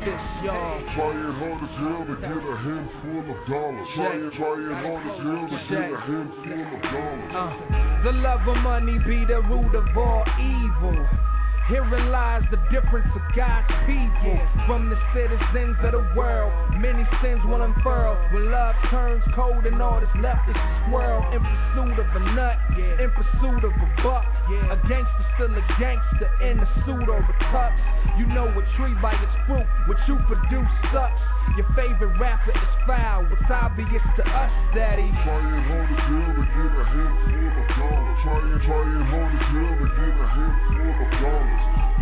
[0.01, 0.81] this, y'all.
[0.97, 3.89] Trying hard as hell to get a handful of dollars.
[3.95, 7.33] Trying, trying hard as hell to get a handful of dollars.
[7.37, 11.30] Uh, the love of money be the root of all evil.
[11.71, 14.35] Herein lies the difference of God's people
[14.67, 16.51] from the citizens of the world.
[16.83, 21.23] Many sins will unfurl when love turns cold and all that's left is a squirrel
[21.31, 24.27] in pursuit of a nut, in pursuit of a buck.
[24.51, 27.71] A gangster still a gangster in a suit or a tux.
[28.19, 31.23] You know a tree by its fruit, what you produce sucks.
[31.55, 35.07] Your favorite rapper is foul, what's obvious to us, daddy.
[35.23, 38.11] Trying hard to a dollars.
[38.27, 40.80] Trying, trying hard to a.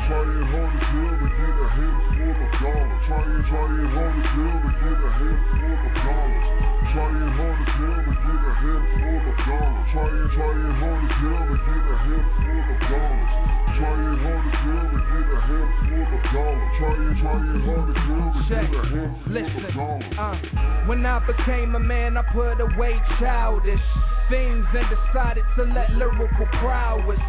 [0.08, 2.96] Trying hard as hell to get a handful of dollars.
[3.12, 6.48] Trying, trying hard as hell to get a handful of dollars.
[6.96, 9.84] Trying hard as hell to get a handful of dollars.
[9.92, 13.32] Trying, trying hard as hell to get a handful of dollars.
[13.76, 16.72] Trying hard as hell to get a handful of dollars.
[16.80, 20.08] Trying, trying hard as hell to get a handful of dollars.
[20.16, 23.84] uh, when I became a man, I put away childish
[24.32, 27.20] things and decided to let lyrical prowess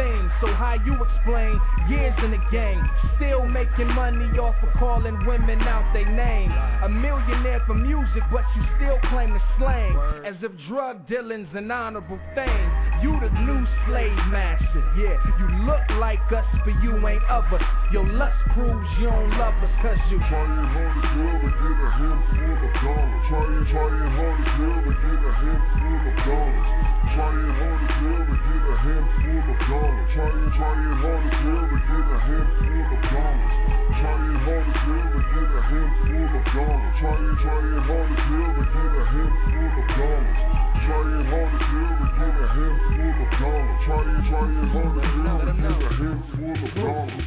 [0.00, 0.30] sing.
[0.40, 2.80] So how you explain years in the game,
[3.16, 6.50] still making money off of calling women out their name?
[6.82, 9.92] A millionaire for music, but you still claim the slang
[10.24, 12.60] as if drug dealing's an honorable thing.
[13.04, 15.16] You the new slave master, yeah.
[15.38, 17.62] You look like us, but you ain't of us.
[17.92, 21.76] Your lust proves you don't love us, cause you Trying hard as hell to get
[21.76, 23.24] a handful of dollars.
[23.28, 26.99] Trying, trying hard as hell to get a handful of dollars.
[27.10, 30.06] Trying hard as hell to get a handful of dollars.
[30.14, 33.50] Trying, trying hard as hell to get a handful of dollars.
[33.98, 36.94] Trying hard as hell to get a handful of dollars.
[37.02, 40.38] Trying, trying hard as hell to get a handful of dollars.
[40.86, 43.74] Trying hard as hell to get a handful of dollars.
[43.90, 47.26] Trying, trying hard as hell to get a handful of dollars.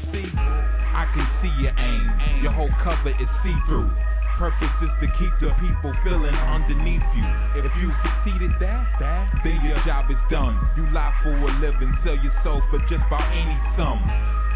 [0.95, 2.07] I can see your aim.
[2.39, 3.91] Your whole cover is see through.
[4.38, 7.25] Purpose is to keep the people feeling underneath you.
[7.55, 10.57] If you succeeded that, then your job is done.
[10.75, 14.01] You lie for a living, sell your soul for just about any sum.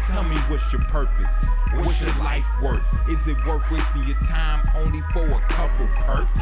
[0.08, 1.28] Tell me what's your purpose?
[1.84, 2.80] What's your life worth?
[3.12, 6.32] Is it worth wasting your time only for a couple perks?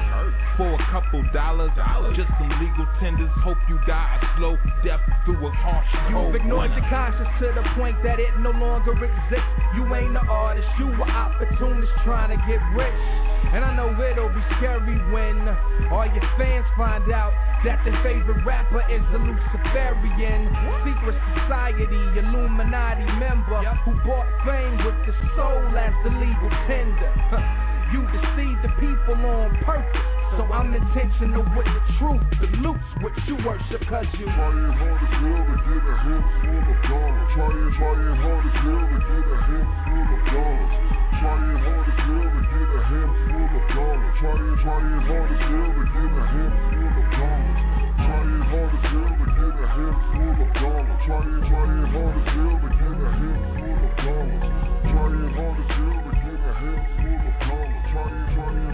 [0.57, 1.75] For a couple dollars?
[2.15, 3.31] Just some legal tenders.
[3.43, 4.55] Hope you die a slow
[4.87, 8.95] death through a harsh You've ignored your conscience to the point that it no longer
[8.95, 9.51] exists.
[9.75, 13.03] You ain't an artist, you an opportunist trying to get rich.
[13.51, 15.43] And I know it'll be scary when
[15.91, 17.35] all your fans find out
[17.65, 20.51] that their favorite rapper is a Luciferian.
[20.85, 27.13] Secret society, Illuminati member who bought fame with the soul as the legal tender.
[27.93, 30.17] You deceive the people on purpose.
[30.37, 34.99] So I'm intentional with the truth, the loops which you worship cause you Trying hard
[34.99, 37.31] as hell to get a handful of dollars.
[37.33, 41.06] Trying, trying hard as hell to get a handful of dollars.
[41.27, 44.15] Trying hard as hell to get a handful of dollars.
[44.23, 47.59] Trying, trying hard as hell to get a handful of dollars.
[47.99, 51.03] Trying hard as hell to get a handful of dollars.
[51.03, 54.47] Trying, trying hard as hell to get a handful of dollars.
[54.87, 57.83] Trying hard as hell to get a handful of dollars.
[57.91, 58.66] Trying, trying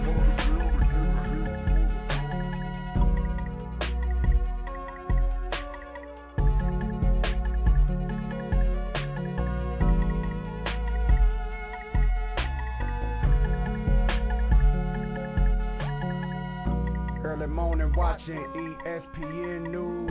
[17.63, 18.45] morning watching
[18.85, 20.11] ESPN news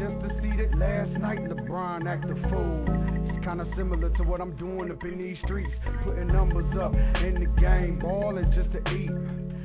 [0.00, 2.84] just to see that last night LeBron act a fool.
[3.30, 5.70] It's kinda similar to what I'm doing up in these streets,
[6.02, 6.92] putting numbers up
[7.22, 9.12] in the game, balling just to eat.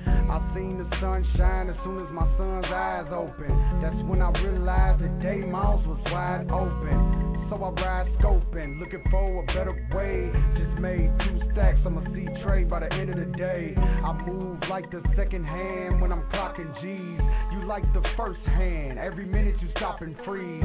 [0.06, 3.50] I seen the sun shine as soon as my son's eyes open.
[3.82, 7.43] That's when I realized that day mouth was wide open.
[7.54, 10.32] So I ride scoping, looking for a better way.
[10.58, 13.76] Just made two stacks, I'ma see trade by the end of the day.
[13.78, 17.22] I move like the second hand when I'm clocking G's.
[17.54, 20.64] You like the first hand, every minute you stop and freeze.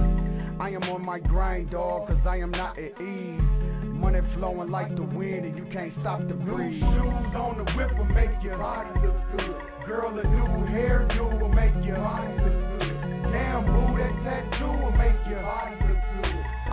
[0.59, 3.43] I am on my grind, dog, cause I am not at ease.
[3.85, 6.81] Money flowing like the wind and you can't stop the breeze.
[6.81, 9.57] New shoes on the whip will make your body look good.
[9.85, 12.97] Girl, a new hairdo will make your body look good.
[13.29, 15.78] Damn, boo, that tattoo will make your body look good.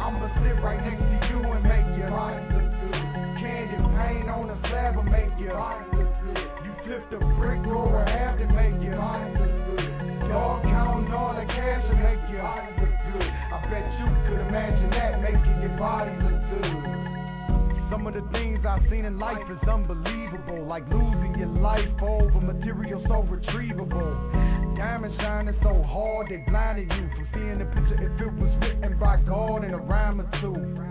[0.05, 2.93] I'ma sit right next to you and make your body look good.
[3.41, 6.45] Candy paint on a slab will make your body look good.
[6.61, 10.29] You flip the brick over half to make your body look good.
[10.29, 13.25] Dog counting all the cash to make your body look good.
[13.25, 17.89] I bet you could imagine that making your body look good.
[17.89, 22.41] Some of the things I've seen in life is unbelievable, like losing your life over
[22.45, 24.64] material so retrievable.
[24.75, 28.99] Diamonds shining so hard they blinded you from seeing the picture if it was written
[28.99, 30.85] by God in a rhyme or two.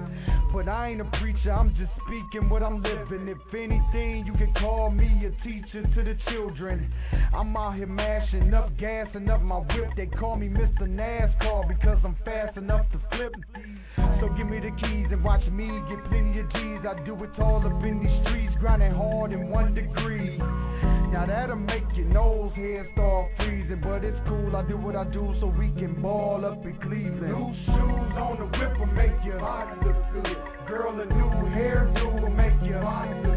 [0.55, 3.29] But I ain't a preacher, I'm just speaking what I'm living.
[3.29, 6.93] If anything, you can call me a teacher to the children.
[7.35, 9.91] I'm out here mashing up, gassing up my whip.
[9.97, 10.83] They call me Mr.
[10.83, 13.35] NASCAR because I'm fast enough to flip.
[14.21, 16.87] So give me the keys and watch me get plenty of G's.
[16.87, 20.39] I do it all up in these streets, grinding hard in one degree.
[21.15, 24.57] Now that'll make your nose hair start freezing, but it's cool.
[24.57, 27.31] I do what I do so we can ball up in Cleveland.
[27.31, 30.37] New shoes on the whip will make your body look good.
[30.67, 33.34] Girl, a new hairdo will make your body look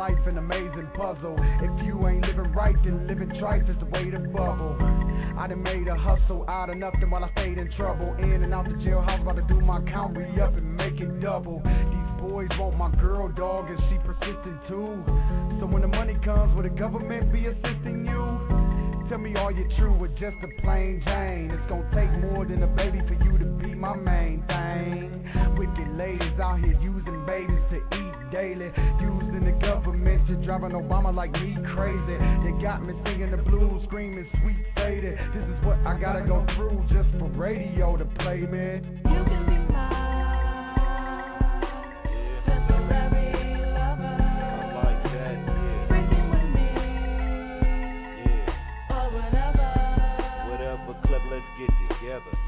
[0.00, 1.36] life an amazing puzzle.
[1.60, 4.74] If you ain't living right, then living trife is the way to bubble.
[5.36, 8.14] I done made a hustle out of nothing while I stayed in trouble.
[8.14, 11.20] In and out the jailhouse, about to do my count, re up and make it
[11.20, 11.60] double.
[11.62, 15.04] These boys want my girl dog, and she persistent too.
[15.60, 19.04] So when the money comes, will the government be assisting you?
[19.10, 21.50] Tell me, are you true or just a plain Jane?
[21.50, 25.28] It's gonna take more than a baby for you to be my main thing.
[25.58, 28.70] Wicked ladies out here using babies to eat daily.
[28.70, 29.29] The
[29.70, 32.18] government to driving Obama like me crazy.
[32.42, 35.16] They got me singing the blues, screaming sweet faded.
[35.32, 39.00] This is what I gotta go through just for radio to play, man.
[39.04, 39.60] You can be
[50.50, 52.39] Whatever club, let's get together.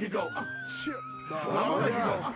[0.00, 0.30] Well, I'ma go.
[0.36, 0.44] uh.
[1.30, 2.34] Well, I'ma make it go.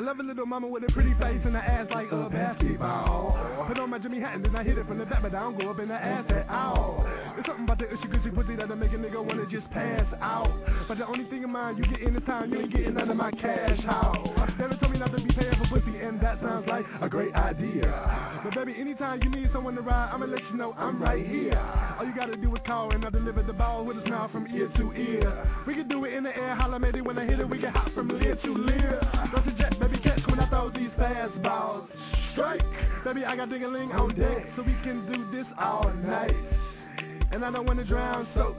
[0.00, 3.36] I love a little mama with a pretty face and a ass like a basketball.
[3.68, 5.40] Put on my Jimmy hat and then I hit it from the back, but I
[5.40, 7.04] don't go up in the ass at all.
[7.34, 10.48] There's something about the ushy gushy pussy that'll make a nigga wanna just pass out.
[10.88, 13.10] But the only thing in mind you get in this time, you ain't getting none
[13.10, 14.16] of my cash out.
[14.58, 17.34] Never told me not to be paying for pussy, and that sounds like a great
[17.34, 18.40] idea.
[18.42, 21.60] But baby, anytime you need someone to ride, I'ma let you know I'm right here.
[21.98, 24.46] All you gotta do is call and I deliver the ball with a smile from
[24.46, 25.46] ear to ear.
[25.66, 27.70] We can do it in the air, holla maybe when I hit it, we can
[27.70, 28.98] hop from leer to leer.
[29.32, 29.89] Don't jet, baby,
[30.40, 31.88] I throw these fast balls.
[32.32, 32.62] Strike,
[33.04, 36.34] baby, I got ding-a-ling on deck, so we can do this all night.
[37.30, 38.56] And I don't wanna drown, so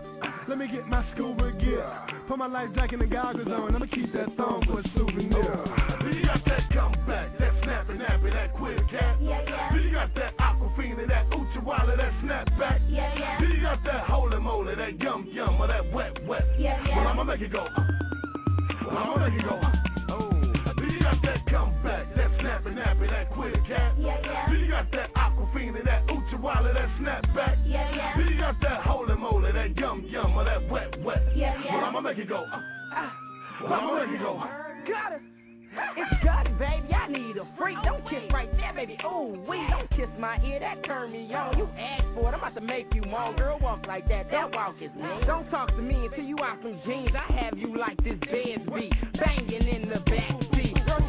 [0.47, 1.89] let me get my scuba gear.
[2.27, 5.65] Put my life jacket and goggles on, I'ma keep that thong for a souvenir.
[6.05, 9.17] You got that comeback, that snappy nappy, that quick cat.
[9.19, 9.75] Yeah, yeah.
[9.75, 12.79] You got that aquafina, that Uchiwala, that snapback.
[12.89, 13.41] Yeah, yeah.
[13.41, 16.43] You got that holy moly, that yum yum, or that wet wet.
[16.59, 16.97] Yeah, yeah.
[16.97, 17.67] Well, I'ma make it go.
[18.85, 19.90] Well, I'ma make it go.
[21.11, 21.15] Uh.
[21.15, 23.93] You got that comeback, that snappy nappy, that quick cat.
[23.99, 24.51] Yeah, yeah.
[24.51, 27.57] You got that aquafina, that Uchiwala, that snapback.
[27.65, 28.17] Yeah, yeah.
[28.17, 31.21] You got that holy moly, that yum yum, or that wet wet.
[31.35, 31.75] Yeah, yeah.
[31.77, 32.45] Well, I'ma make it go.
[32.45, 33.09] uh.
[33.63, 34.37] Well, I'ma make it go.
[34.37, 34.47] uh.
[34.87, 35.21] Got it.
[35.95, 36.93] It's got it, baby.
[36.93, 37.77] I need a freak.
[37.85, 38.97] Don't kiss right there, baby.
[39.05, 40.59] Ooh, we don't kiss my ear.
[40.59, 41.57] That turn me on.
[41.57, 42.33] You asked for it.
[42.33, 43.37] I'm about to make you moan.
[43.37, 44.29] Girl, walk like that.
[44.31, 45.25] That walk is mean.
[45.25, 47.11] Don't talk to me until you out some jeans.
[47.15, 48.91] I have you like this Benz beat.
[49.17, 50.50] Banging in the back seat.
[50.50, 50.50] Girl,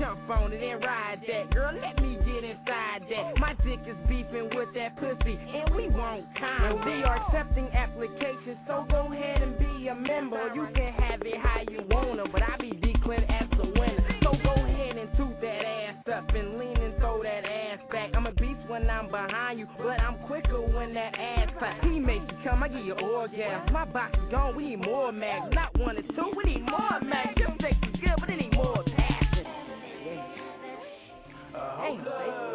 [0.02, 1.54] jump on it and ride that.
[1.54, 3.38] Girl, let me get inside that.
[3.38, 6.84] My dick is beefing with that pussy, and we won't time.
[6.84, 10.50] We are accepting applications, so go ahead and be a member.
[10.54, 14.18] You can have it how you wanna, but I be declared as the winner.
[14.24, 18.10] So go ahead and toot that ass up and lean and throw that ass back.
[18.14, 21.80] I'm a beast when I'm behind you, but I'm quicker when that ass clap.
[21.84, 23.72] He makes you come, I give you orgasm.
[23.72, 25.54] My box is gone, we need more mags.
[25.54, 27.38] Not one or two, we need more mags.
[27.38, 27.76] Your sex
[31.92, 32.51] Hey, Uh,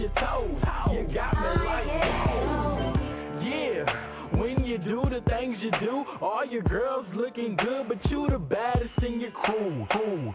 [0.00, 0.48] your toes.
[0.92, 2.94] You got me oh, like whoa.
[3.44, 4.06] Yeah.
[4.40, 8.38] When you do the things you do, all your girls looking good, but you the
[8.38, 9.86] baddest in your crew.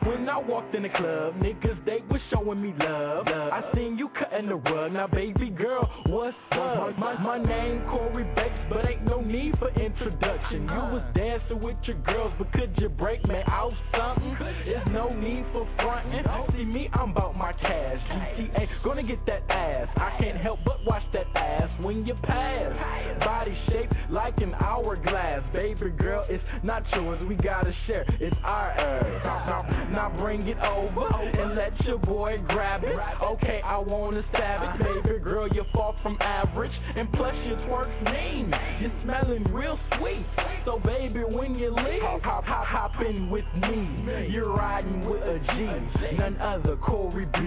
[0.04, 3.28] When I walked in the club, niggas they was showing me love.
[3.28, 4.94] I seen you cutting the rug.
[4.94, 7.00] Now, baby girl, what's up?
[7.00, 10.64] My, my name Corey Bex, but ain't need for introduction.
[10.64, 14.38] You was dancing with your girls, but could you break me out something?
[14.66, 16.24] There's no need for fronting.
[16.56, 18.00] See me, I'm about my cash.
[18.38, 19.88] GTA, gonna get that ass.
[19.98, 23.20] I can't help but watch that ass when you pass.
[23.20, 25.44] Body shaped like an hourglass.
[25.54, 28.06] Baby girl, it's not yours, we gotta share.
[28.20, 29.22] It's ours.
[29.24, 32.96] Now, now bring it over and let your boy grab it.
[33.22, 35.04] Okay, I wanna stab it.
[35.04, 36.72] Baby girl, you're far from average.
[36.96, 38.54] And plus, your twerk's mean.
[38.80, 38.92] You're
[39.24, 40.26] smelling real sweet.
[40.66, 44.28] So, baby, when you leave, hop, hop, hop in with me.
[44.30, 47.40] You're riding with a G, none other Corey B.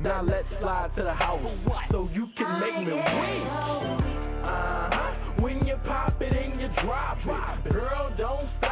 [0.00, 1.42] Now let's slide to the house
[1.90, 3.46] so you can make me weak.
[4.44, 5.42] Uh-huh.
[5.42, 8.65] When you pop it and you drop it, girl, don't stop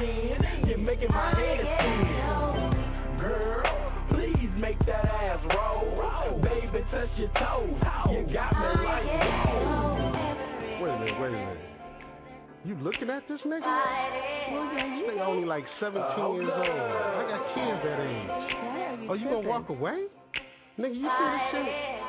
[0.00, 0.68] me wanna sin.
[0.68, 3.62] You're making my head spin, girl.
[4.10, 6.84] Please make that ass roll, baby.
[6.90, 7.70] Touch your toes.
[8.10, 10.32] You got me like whoa.
[10.82, 11.58] Wait a minute, wait a minute.
[12.64, 13.60] You looking at this nigga?
[13.62, 16.00] Well, yeah, you nigga only like 17
[16.34, 16.66] years old.
[16.68, 19.08] I got kids that age.
[19.10, 20.06] Oh, you gonna walk away?
[20.78, 22.01] Nigga, you see this shit?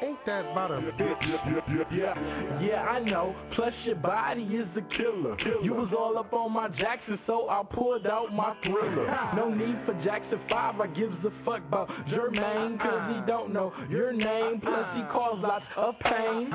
[0.00, 1.92] Ain't that about a bitch?
[1.92, 3.34] Yeah, yeah, I know.
[3.54, 5.36] Plus your body is a killer.
[5.62, 9.06] You was all up on my Jackson, so I pulled out my thriller.
[9.34, 13.72] No need for Jackson 5, I gives a fuck about Jermaine, cause he don't know
[13.90, 14.60] your name.
[14.60, 16.50] Plus he cause lots of pain.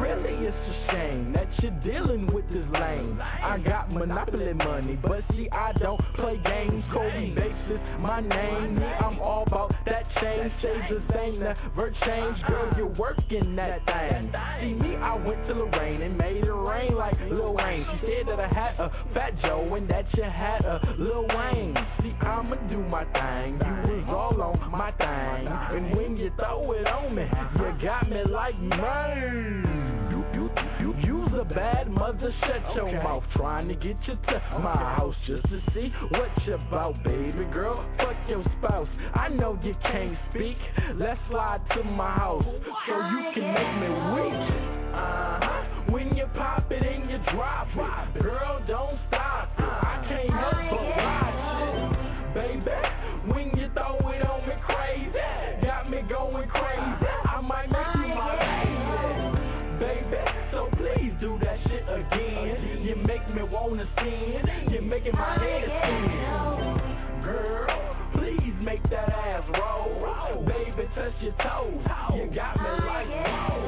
[0.00, 3.20] Really, it's a shame that you're dealing with this lame.
[3.20, 6.84] I got monopoly money, but see, I don't play games.
[6.92, 7.56] Kobe Bates
[8.00, 8.76] my name.
[8.76, 10.52] Me, I'm all about that change.
[10.62, 12.36] Shades the same, never change.
[12.46, 14.32] Girl, you're working that thing.
[14.60, 17.86] See me, I went to Lorraine and made it rain like Lil Wayne.
[18.00, 21.76] She said that I had a Fat Joe and that you had a Lil Wayne.
[22.02, 23.58] See, I'ma do my thing.
[23.88, 25.46] You was all on my thing.
[25.76, 27.26] And when you throw it on me,
[27.58, 29.75] you got me like man.
[31.36, 32.32] A bad mother.
[32.40, 33.22] Shut your mouth.
[33.34, 37.84] Trying to get you to my house just to see what you about, baby girl.
[37.98, 38.88] Fuck your spouse.
[39.14, 40.56] I know you can't speak.
[40.94, 44.50] Let's slide to my house so you can make me weak.
[44.94, 45.92] Uh-huh.
[45.92, 49.62] When you pop it and you drop it, girl, don't stop it.
[49.62, 51.34] I can't help but watch
[51.68, 53.32] it, baby.
[53.32, 56.95] When you throw it on me crazy, got me going crazy.
[63.46, 64.72] Me wanna sin.
[64.72, 67.96] You're making my head spin, girl.
[68.14, 70.88] Please make that ass roll, baby.
[70.94, 71.80] Touch your toes.
[72.14, 73.65] You got me like oh, whoa.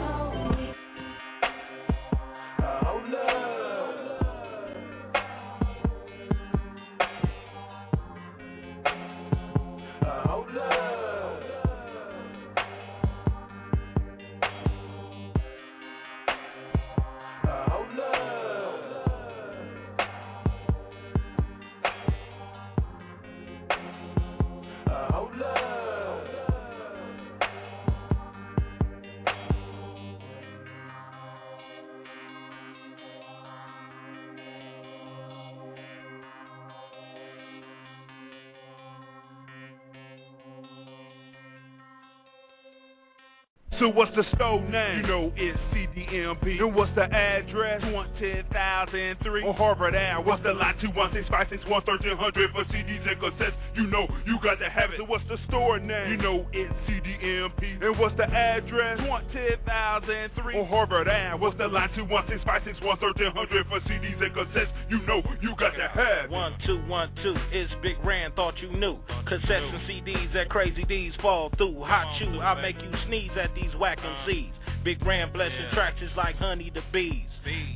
[43.89, 45.01] So what's the store name?
[45.01, 46.61] You know it's CDMP.
[46.61, 47.81] And what's the address?
[47.85, 50.29] 110,003 on Harvard Ave.
[50.29, 50.75] What's the line?
[50.77, 53.55] 216-561-1300 for CDs and cassettes.
[53.75, 54.99] You know you got to have it.
[54.99, 56.11] So what's the store name?
[56.11, 57.83] You know it's CDMP.
[57.83, 58.99] And what's the address?
[59.09, 61.41] 110,003 on Harvard Ave.
[61.41, 61.89] What's the line?
[61.97, 64.69] 216-561-1300 for CDs and cassettes.
[64.91, 66.31] You know you got to have it.
[66.31, 68.35] One two one two, it's Big Rand.
[68.35, 68.99] Thought you knew.
[69.27, 71.83] Cassettes and CDs that Crazy Dee's fall through.
[71.85, 74.51] Hot chew, I make you sneeze at these whack MCs.
[74.51, 74.85] Mm.
[74.85, 77.25] Big Ran blessing tracks is like honey to bees.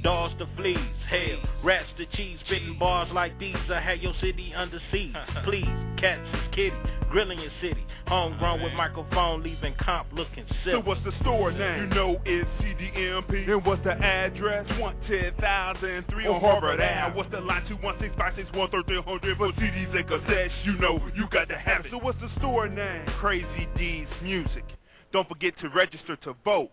[0.02, 0.78] Dogs to fleas,
[1.08, 3.56] hell, rats to cheese, spitting bars like these.
[3.72, 5.14] I had your city under siege.
[5.44, 5.64] Please,
[5.98, 6.76] cats is kitty,
[7.10, 7.86] grilling your city.
[8.06, 10.76] Homegrown with microphone, leaving comp looking silly.
[10.76, 11.82] So what's the store name?
[11.82, 13.48] You know it's CDMP.
[13.48, 14.68] And what's the address?
[14.78, 17.16] 110,003 on Harvard Ave.
[17.16, 17.62] What's the line?
[17.82, 20.50] 216-561-1300 for CDs and cassettes.
[20.64, 21.92] You know you got to have it.
[21.92, 23.06] So what's the store name?
[23.20, 24.64] Crazy Dee's Music.
[25.12, 26.70] Don't forget to register to vote.